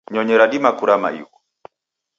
Nyonyi 0.13 0.33
radima 0.41 0.69
kurama 0.77 1.09
ighu. 1.17 1.37